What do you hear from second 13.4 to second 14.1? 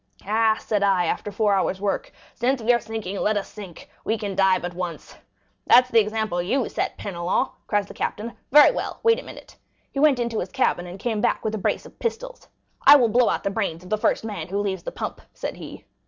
the brains out of the